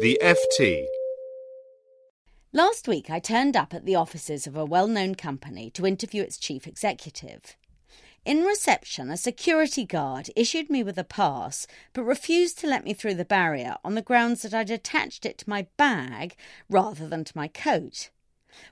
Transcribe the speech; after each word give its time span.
The 0.00 0.18
FT. 0.22 0.86
Last 2.54 2.88
week, 2.88 3.10
I 3.10 3.18
turned 3.18 3.54
up 3.54 3.74
at 3.74 3.84
the 3.84 3.96
offices 3.96 4.46
of 4.46 4.56
a 4.56 4.64
well 4.64 4.86
known 4.86 5.14
company 5.14 5.68
to 5.72 5.84
interview 5.84 6.22
its 6.22 6.38
chief 6.38 6.66
executive. 6.66 7.54
In 8.24 8.44
reception, 8.44 9.10
a 9.10 9.18
security 9.18 9.84
guard 9.84 10.30
issued 10.34 10.70
me 10.70 10.82
with 10.82 10.96
a 10.96 11.04
pass 11.04 11.66
but 11.92 12.04
refused 12.04 12.58
to 12.60 12.66
let 12.66 12.82
me 12.82 12.94
through 12.94 13.16
the 13.16 13.26
barrier 13.26 13.76
on 13.84 13.94
the 13.94 14.00
grounds 14.00 14.40
that 14.40 14.54
I'd 14.54 14.70
attached 14.70 15.26
it 15.26 15.36
to 15.36 15.50
my 15.50 15.66
bag 15.76 16.34
rather 16.70 17.06
than 17.06 17.22
to 17.24 17.36
my 17.36 17.48
coat. 17.48 18.08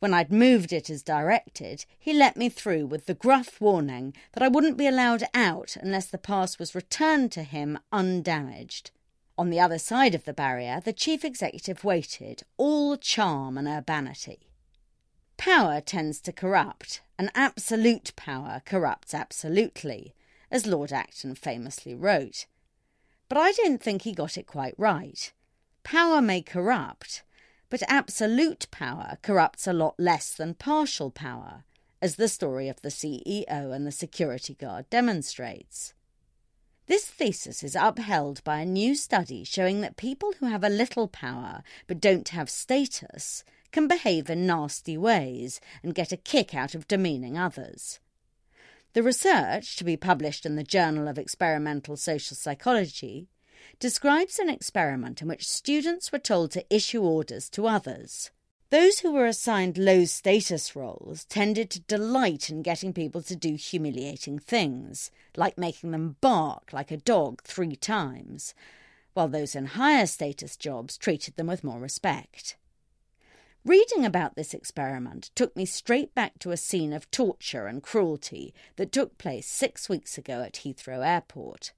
When 0.00 0.12
I'd 0.12 0.30
moved 0.30 0.74
it 0.74 0.90
as 0.90 1.02
directed, 1.02 1.86
he 1.98 2.12
let 2.12 2.36
me 2.36 2.50
through 2.50 2.84
with 2.84 3.06
the 3.06 3.14
gruff 3.14 3.62
warning 3.62 4.12
that 4.34 4.42
I 4.42 4.48
wouldn't 4.48 4.76
be 4.76 4.86
allowed 4.86 5.24
out 5.32 5.74
unless 5.80 6.04
the 6.04 6.18
pass 6.18 6.58
was 6.58 6.74
returned 6.74 7.32
to 7.32 7.44
him 7.44 7.78
undamaged. 7.90 8.90
On 9.36 9.50
the 9.50 9.58
other 9.58 9.78
side 9.78 10.14
of 10.14 10.24
the 10.24 10.32
barrier, 10.32 10.80
the 10.84 10.92
chief 10.92 11.24
executive 11.24 11.82
waited, 11.82 12.44
all 12.56 12.96
charm 12.96 13.58
and 13.58 13.66
urbanity. 13.66 14.48
Power 15.36 15.80
tends 15.80 16.20
to 16.20 16.32
corrupt, 16.32 17.00
and 17.18 17.30
absolute 17.34 18.12
power 18.14 18.62
corrupts 18.64 19.12
absolutely, 19.12 20.14
as 20.50 20.66
Lord 20.66 20.92
Acton 20.92 21.34
famously 21.34 21.94
wrote. 21.94 22.46
But 23.28 23.38
I 23.38 23.52
don't 23.52 23.82
think 23.82 24.02
he 24.02 24.12
got 24.12 24.38
it 24.38 24.46
quite 24.46 24.74
right. 24.78 25.32
Power 25.82 26.22
may 26.22 26.40
corrupt, 26.40 27.24
but 27.70 27.82
absolute 27.88 28.68
power 28.70 29.18
corrupts 29.22 29.66
a 29.66 29.72
lot 29.72 29.98
less 29.98 30.32
than 30.32 30.54
partial 30.54 31.10
power, 31.10 31.64
as 32.00 32.14
the 32.14 32.28
story 32.28 32.68
of 32.68 32.80
the 32.82 32.88
CEO 32.88 33.74
and 33.74 33.84
the 33.84 33.90
security 33.90 34.54
guard 34.54 34.88
demonstrates. 34.90 35.92
This 36.86 37.06
thesis 37.06 37.62
is 37.62 37.76
upheld 37.76 38.44
by 38.44 38.60
a 38.60 38.66
new 38.66 38.94
study 38.94 39.42
showing 39.44 39.80
that 39.80 39.96
people 39.96 40.34
who 40.38 40.46
have 40.46 40.62
a 40.62 40.68
little 40.68 41.08
power 41.08 41.62
but 41.86 42.00
don't 42.00 42.28
have 42.28 42.50
status 42.50 43.42
can 43.72 43.88
behave 43.88 44.28
in 44.28 44.46
nasty 44.46 44.98
ways 44.98 45.60
and 45.82 45.94
get 45.94 46.12
a 46.12 46.16
kick 46.16 46.54
out 46.54 46.74
of 46.74 46.86
demeaning 46.86 47.38
others. 47.38 48.00
The 48.92 49.02
research, 49.02 49.76
to 49.76 49.84
be 49.84 49.96
published 49.96 50.44
in 50.44 50.56
the 50.56 50.62
Journal 50.62 51.08
of 51.08 51.18
Experimental 51.18 51.96
Social 51.96 52.36
Psychology, 52.36 53.28
describes 53.80 54.38
an 54.38 54.50
experiment 54.50 55.22
in 55.22 55.28
which 55.28 55.48
students 55.48 56.12
were 56.12 56.18
told 56.18 56.50
to 56.52 56.74
issue 56.74 57.02
orders 57.02 57.48
to 57.50 57.66
others. 57.66 58.30
Those 58.74 58.98
who 58.98 59.12
were 59.12 59.26
assigned 59.26 59.78
low 59.78 60.04
status 60.04 60.74
roles 60.74 61.26
tended 61.26 61.70
to 61.70 61.80
delight 61.82 62.50
in 62.50 62.60
getting 62.62 62.92
people 62.92 63.22
to 63.22 63.36
do 63.36 63.54
humiliating 63.54 64.40
things, 64.40 65.12
like 65.36 65.56
making 65.56 65.92
them 65.92 66.16
bark 66.20 66.72
like 66.72 66.90
a 66.90 66.96
dog 66.96 67.40
three 67.44 67.76
times, 67.76 68.52
while 69.12 69.28
those 69.28 69.54
in 69.54 69.66
higher 69.66 70.06
status 70.06 70.56
jobs 70.56 70.98
treated 70.98 71.36
them 71.36 71.46
with 71.46 71.62
more 71.62 71.78
respect. 71.78 72.56
Reading 73.64 74.04
about 74.04 74.34
this 74.34 74.52
experiment 74.52 75.30
took 75.36 75.54
me 75.54 75.66
straight 75.66 76.12
back 76.12 76.40
to 76.40 76.50
a 76.50 76.56
scene 76.56 76.92
of 76.92 77.08
torture 77.12 77.68
and 77.68 77.80
cruelty 77.80 78.52
that 78.74 78.90
took 78.90 79.18
place 79.18 79.46
six 79.46 79.88
weeks 79.88 80.18
ago 80.18 80.42
at 80.42 80.64
Heathrow 80.64 81.06
Airport. 81.06 81.72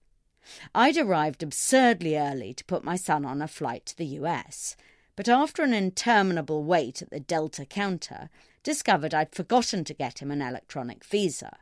I'd 0.74 0.96
arrived 0.96 1.42
absurdly 1.42 2.16
early 2.16 2.54
to 2.54 2.64
put 2.64 2.84
my 2.84 2.96
son 2.96 3.26
on 3.26 3.42
a 3.42 3.48
flight 3.48 3.84
to 3.84 3.98
the 3.98 4.06
US, 4.06 4.78
but 5.16 5.28
after 5.28 5.62
an 5.62 5.72
interminable 5.72 6.62
wait 6.62 7.02
at 7.02 7.10
the 7.10 7.18
Delta 7.18 7.64
counter, 7.64 8.28
discovered 8.62 9.14
I'd 9.14 9.34
forgotten 9.34 9.82
to 9.84 9.94
get 9.94 10.20
him 10.20 10.30
an 10.30 10.42
electronic 10.42 11.04
visa. 11.04 11.56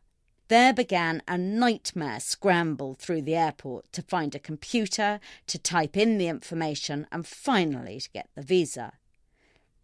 There 0.49 0.75
began 0.75 1.23
a 1.27 1.39
nightmare 1.39 2.21
scramble 2.21 2.95
through 2.95 3.23
the 3.23 3.37
airport 3.37 3.91
to 3.93 4.03
find 4.03 4.35
a 4.35 4.39
computer, 4.39 5.21
to 5.47 5.59
type 5.59 5.97
in 5.97 6.19
the 6.19 6.29
information, 6.29 7.07
and 7.11 7.27
finally 7.27 8.01
to 8.01 8.11
get 8.11 8.29
the 8.35 8.43
visa. 8.43 8.95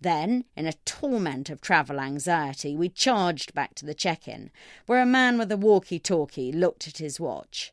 Then, 0.00 0.44
in 0.56 0.66
a 0.66 0.74
torment 0.84 1.48
of 1.48 1.60
travel 1.60 2.00
anxiety, 2.00 2.74
we 2.74 2.88
charged 2.88 3.54
back 3.54 3.74
to 3.76 3.86
the 3.86 3.94
check 3.94 4.26
in, 4.26 4.50
where 4.86 5.00
a 5.00 5.06
man 5.06 5.38
with 5.38 5.52
a 5.52 5.56
walkie 5.56 5.98
talkie 5.98 6.52
looked 6.52 6.88
at 6.88 6.98
his 6.98 7.20
watch. 7.20 7.72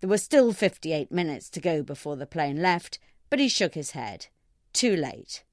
There 0.00 0.10
were 0.10 0.18
still 0.18 0.52
58 0.52 1.10
minutes 1.12 1.48
to 1.50 1.60
go 1.60 1.82
before 1.82 2.16
the 2.16 2.26
plane 2.26 2.60
left, 2.60 2.98
but 3.30 3.38
he 3.38 3.48
shook 3.48 3.74
his 3.74 3.92
head. 3.92 4.26
Too 4.72 4.96
late. 4.96 5.44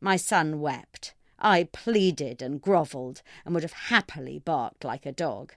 My 0.00 0.16
son 0.16 0.60
wept. 0.60 1.14
I 1.38 1.64
pleaded 1.64 2.42
and 2.42 2.60
grovelled, 2.60 3.22
and 3.44 3.54
would 3.54 3.62
have 3.62 3.72
happily 3.72 4.38
barked 4.38 4.84
like 4.84 5.06
a 5.06 5.12
dog. 5.12 5.54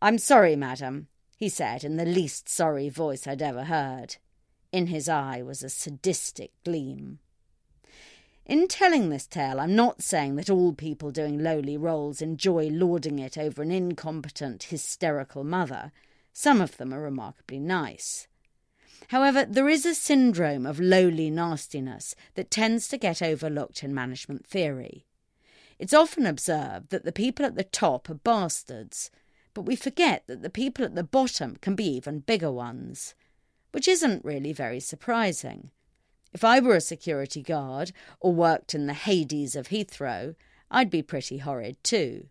I'm 0.00 0.18
sorry, 0.18 0.56
madam, 0.56 1.08
he 1.36 1.48
said 1.48 1.84
in 1.84 1.96
the 1.96 2.04
least 2.04 2.48
sorry 2.48 2.88
voice 2.88 3.26
I'd 3.26 3.42
ever 3.42 3.64
heard. 3.64 4.16
In 4.72 4.88
his 4.88 5.08
eye 5.08 5.42
was 5.42 5.62
a 5.62 5.68
sadistic 5.68 6.52
gleam. 6.64 7.18
In 8.44 8.66
telling 8.66 9.10
this 9.10 9.26
tale, 9.26 9.60
I'm 9.60 9.76
not 9.76 10.02
saying 10.02 10.36
that 10.36 10.48
all 10.48 10.72
people 10.72 11.10
doing 11.10 11.38
lowly 11.38 11.76
roles 11.76 12.22
enjoy 12.22 12.68
lording 12.68 13.18
it 13.18 13.36
over 13.36 13.62
an 13.62 13.70
incompetent, 13.70 14.64
hysterical 14.64 15.44
mother. 15.44 15.92
Some 16.32 16.60
of 16.60 16.78
them 16.78 16.94
are 16.94 17.00
remarkably 17.00 17.58
nice. 17.58 18.26
However, 19.08 19.44
there 19.44 19.68
is 19.68 19.86
a 19.86 19.94
syndrome 19.94 20.66
of 20.66 20.80
lowly 20.80 21.30
nastiness 21.30 22.14
that 22.34 22.50
tends 22.50 22.88
to 22.88 22.98
get 22.98 23.22
overlooked 23.22 23.82
in 23.82 23.94
management 23.94 24.46
theory. 24.46 25.06
It's 25.78 25.94
often 25.94 26.26
observed 26.26 26.90
that 26.90 27.04
the 27.04 27.12
people 27.12 27.46
at 27.46 27.54
the 27.54 27.64
top 27.64 28.10
are 28.10 28.14
bastards, 28.14 29.10
but 29.54 29.62
we 29.62 29.76
forget 29.76 30.24
that 30.26 30.42
the 30.42 30.50
people 30.50 30.84
at 30.84 30.94
the 30.94 31.04
bottom 31.04 31.56
can 31.60 31.74
be 31.74 31.84
even 31.84 32.20
bigger 32.20 32.50
ones, 32.50 33.14
which 33.72 33.88
isn't 33.88 34.24
really 34.24 34.52
very 34.52 34.80
surprising. 34.80 35.70
If 36.32 36.44
I 36.44 36.60
were 36.60 36.76
a 36.76 36.80
security 36.80 37.42
guard 37.42 37.92
or 38.20 38.34
worked 38.34 38.74
in 38.74 38.86
the 38.86 38.94
Hades 38.94 39.56
of 39.56 39.68
Heathrow, 39.68 40.34
I'd 40.70 40.90
be 40.90 41.02
pretty 41.02 41.38
horrid 41.38 41.82
too. 41.82 42.26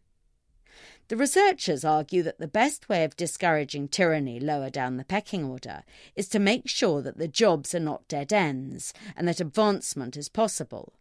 The 1.10 1.16
researchers 1.16 1.86
argue 1.86 2.22
that 2.24 2.38
the 2.38 2.50
best 2.50 2.90
way 2.90 3.06
of 3.06 3.16
discouraging 3.16 3.88
tyranny 3.88 4.42
lower 4.42 4.70
down 4.70 4.98
the 4.98 5.06
pecking 5.06 5.46
order 5.46 5.84
is 6.18 6.28
to 6.30 6.40
make 6.40 6.68
sure 6.68 7.02
that 7.02 7.18
the 7.18 7.30
jobs 7.30 7.74
are 7.74 7.80
not 7.80 8.08
dead 8.10 8.34
ends 8.34 8.94
and 9.16 9.26
that 9.28 9.40
advancement 9.40 10.18
is 10.18 10.28
possible. 10.28 10.94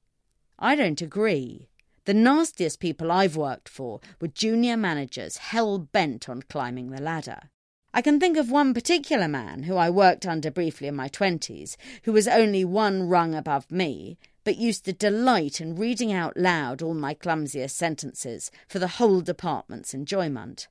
I 0.61 0.77
don't 0.77 1.03
agree. 1.03 1.69
The 2.05 2.15
nastiest 2.15 2.79
people 2.79 3.11
I've 3.11 3.37
worked 3.37 3.69
for 3.69 4.01
were 4.21 4.29
junior 4.29 4.77
managers 4.77 5.39
hell 5.39 5.79
bent 5.79 6.29
on 6.29 6.43
climbing 6.43 6.91
the 6.91 7.03
ladder. 7.03 7.51
I 7.93 8.01
can 8.01 8.21
think 8.21 8.37
of 8.37 8.49
one 8.51 8.75
particular 8.75 9.27
man 9.27 9.65
who 9.65 9.77
I 9.77 9.91
worked 9.91 10.25
under 10.25 10.53
briefly 10.53 10.87
in 10.87 10.95
my 10.95 11.09
twenties, 11.09 11.77
who 12.05 12.13
was 12.13 12.29
only 12.29 12.65
one 12.65 13.09
rung 13.09 13.35
above 13.35 13.73
me, 13.73 14.19
but 14.47 14.57
used 14.59 14.85
to 14.85 14.93
delight 14.93 15.61
in 15.61 15.75
reading 15.75 16.13
out 16.13 16.37
loud 16.37 16.81
all 16.81 16.95
my 16.95 17.13
clumsiest 17.13 17.77
sentences 17.77 18.49
for 18.69 18.79
the 18.79 18.87
whole 18.87 19.21
department's 19.21 19.93
enjoyment. 19.93 20.69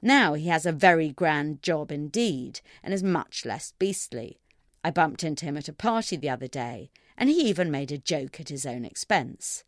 Now 0.00 0.34
he 0.34 0.46
has 0.46 0.64
a 0.64 0.70
very 0.70 1.10
grand 1.10 1.64
job 1.64 1.90
indeed, 1.90 2.60
and 2.80 2.94
is 2.94 3.02
much 3.02 3.44
less 3.44 3.72
beastly. 3.80 4.38
I 4.84 4.92
bumped 4.92 5.24
into 5.24 5.44
him 5.44 5.56
at 5.56 5.68
a 5.68 5.72
party 5.72 6.14
the 6.14 6.30
other 6.30 6.46
day, 6.46 6.92
and 7.18 7.28
he 7.28 7.48
even 7.48 7.72
made 7.72 7.90
a 7.90 7.98
joke 7.98 8.38
at 8.38 8.50
his 8.50 8.64
own 8.64 8.84
expense. 8.84 9.64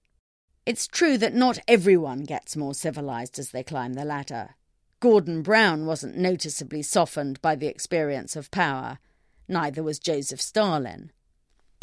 It's 0.65 0.87
true 0.87 1.19
that 1.19 1.35
not 1.35 1.59
everyone 1.67 2.23
gets 2.23 2.57
more 2.57 2.73
civilized 2.73 3.41
as 3.41 3.51
they 3.51 3.65
climb 3.65 3.95
the 3.95 4.05
ladder. 4.05 4.51
Gordon 5.01 5.43
Brown 5.43 5.87
wasn't 5.87 6.17
noticeably 6.17 6.83
softened 6.83 7.43
by 7.43 7.57
the 7.57 7.67
experience 7.67 8.37
of 8.37 8.53
power. 8.53 9.01
Neither 9.49 9.83
was 9.83 9.99
Joseph 9.99 10.41
Stalin. 10.41 11.11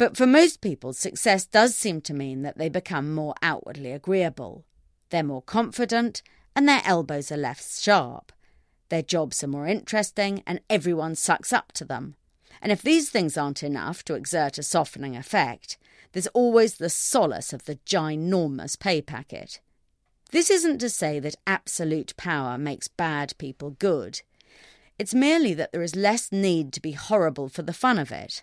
But 0.02 0.16
for 0.16 0.26
most 0.26 0.60
people, 0.60 0.92
success 0.92 1.46
does 1.46 1.76
seem 1.76 2.00
to 2.00 2.12
mean 2.12 2.42
that 2.42 2.58
they 2.58 2.68
become 2.68 3.14
more 3.14 3.36
outwardly 3.40 3.92
agreeable. 3.92 4.64
They're 5.10 5.22
more 5.22 5.42
confident, 5.42 6.22
and 6.56 6.68
their 6.68 6.82
elbows 6.84 7.30
are 7.30 7.36
less 7.36 7.80
sharp. 7.80 8.32
Their 8.88 9.02
jobs 9.02 9.44
are 9.44 9.46
more 9.46 9.68
interesting, 9.68 10.42
and 10.44 10.58
everyone 10.68 11.14
sucks 11.14 11.52
up 11.52 11.70
to 11.74 11.84
them. 11.84 12.16
And 12.60 12.72
if 12.72 12.82
these 12.82 13.10
things 13.10 13.36
aren't 13.36 13.62
enough 13.62 14.02
to 14.06 14.14
exert 14.14 14.58
a 14.58 14.64
softening 14.64 15.14
effect, 15.14 15.78
there's 16.10 16.26
always 16.34 16.78
the 16.78 16.90
solace 16.90 17.52
of 17.52 17.66
the 17.66 17.78
ginormous 17.86 18.76
pay 18.76 19.02
packet. 19.02 19.60
This 20.32 20.50
isn't 20.50 20.78
to 20.78 20.90
say 20.90 21.20
that 21.20 21.36
absolute 21.46 22.16
power 22.16 22.58
makes 22.58 22.88
bad 22.88 23.34
people 23.38 23.76
good. 23.78 24.22
It's 24.98 25.14
merely 25.14 25.54
that 25.54 25.70
there 25.70 25.80
is 25.80 25.94
less 25.94 26.32
need 26.32 26.72
to 26.72 26.80
be 26.80 26.90
horrible 26.90 27.48
for 27.48 27.62
the 27.62 27.72
fun 27.72 28.00
of 28.00 28.10
it. 28.10 28.42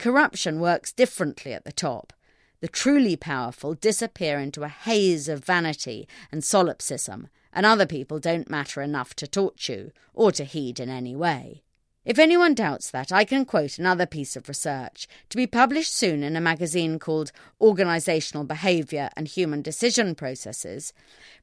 Corruption 0.00 0.60
works 0.60 0.92
differently 0.92 1.52
at 1.52 1.66
the 1.66 1.72
top. 1.72 2.14
The 2.60 2.68
truly 2.68 3.16
powerful 3.16 3.74
disappear 3.74 4.38
into 4.38 4.62
a 4.62 4.68
haze 4.68 5.28
of 5.28 5.44
vanity 5.44 6.08
and 6.32 6.42
solipsism, 6.42 7.28
and 7.52 7.66
other 7.66 7.84
people 7.84 8.18
don't 8.18 8.48
matter 8.48 8.80
enough 8.80 9.12
to 9.16 9.26
torch 9.26 9.68
you 9.68 9.92
or 10.14 10.32
to 10.32 10.44
heed 10.44 10.80
in 10.80 10.88
any 10.88 11.14
way. 11.14 11.64
If 12.02 12.18
anyone 12.18 12.54
doubts 12.54 12.90
that, 12.90 13.12
I 13.12 13.24
can 13.24 13.44
quote 13.44 13.76
another 13.76 14.06
piece 14.06 14.36
of 14.36 14.48
research 14.48 15.06
to 15.28 15.36
be 15.36 15.46
published 15.46 15.94
soon 15.94 16.22
in 16.22 16.34
a 16.34 16.40
magazine 16.40 16.98
called 16.98 17.30
Organizational 17.60 18.44
Behavior 18.44 19.10
and 19.18 19.28
Human 19.28 19.60
Decision 19.60 20.14
Processes, 20.14 20.94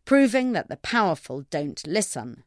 proving 0.04 0.54
that 0.54 0.68
the 0.68 0.77
powerful 0.77 1.45
don't 1.51 1.86
listen. 1.86 2.44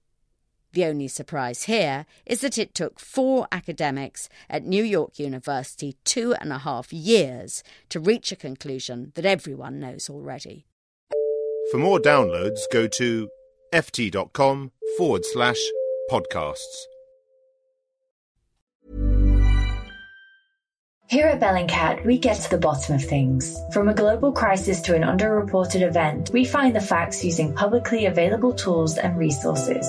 The 0.73 0.85
only 0.85 1.09
surprise 1.09 1.65
here 1.65 2.07
is 2.25 2.43
that 2.43 2.59
it 2.59 2.75
took 2.75 3.01
four 3.01 3.49
academics 3.51 4.29
at 4.49 4.65
New 4.65 4.85
York 4.85 5.19
University 5.19 5.97
two 6.05 6.35
and 6.41 6.53
a 6.53 6.59
half 6.59 6.93
years 6.93 7.65
to 7.89 7.99
reach 7.99 8.31
a 8.31 8.37
conclusion 8.37 9.13
that 9.17 9.27
everyone 9.27 9.81
knows 9.81 10.09
already. 10.09 10.67
For 11.71 11.79
more 11.79 11.99
downloads, 11.99 12.61
go 12.73 12.87
to 12.87 13.29
ft.com 13.73 14.73
forward 14.97 15.25
slash 15.25 15.61
podcasts. 16.11 16.87
Here 21.11 21.27
at 21.27 21.41
Bellingcat, 21.41 22.07
we 22.07 22.19
get 22.19 22.41
to 22.43 22.51
the 22.51 22.59
bottom 22.59 22.95
of 22.95 23.05
things. 23.05 23.59
From 23.73 23.89
a 23.89 23.95
global 23.95 24.31
crisis 24.31 24.81
to 24.83 24.95
an 24.95 25.03
underreported 25.03 25.83
event, 25.83 26.31
we 26.33 26.45
find 26.45 26.75
the 26.75 26.81
facts 26.81 27.25
using 27.25 27.53
publicly 27.53 28.07
available 28.07 28.53
tools 28.53 28.97
and 28.97 29.19
resources, 29.19 29.89